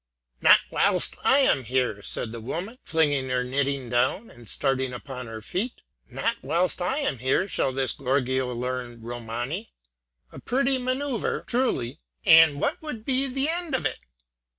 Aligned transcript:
"Not 0.41 0.61
whilst 0.71 1.15
I 1.23 1.41
am 1.41 1.63
here," 1.63 2.01
said 2.01 2.31
the 2.31 2.39
woman, 2.41 2.79
flinging 2.83 3.29
her 3.29 3.43
knitting 3.43 3.87
down, 3.87 4.31
and 4.31 4.49
starting 4.49 4.93
upon 4.93 5.27
her 5.27 5.43
feet; 5.43 5.83
"not 6.09 6.37
whilst 6.41 6.81
I 6.81 6.97
am 6.97 7.19
here 7.19 7.47
shall 7.47 7.71
this 7.71 7.93
gorgio 7.93 8.51
learn 8.51 9.03
Romany. 9.03 9.73
A 10.31 10.39
pretty 10.39 10.79
manoeuvre, 10.79 11.43
truly; 11.45 11.99
and 12.25 12.59
what 12.59 12.81
would 12.81 13.05
be 13.05 13.27
the 13.27 13.47
end 13.47 13.75
of 13.75 13.85
it? 13.85 13.99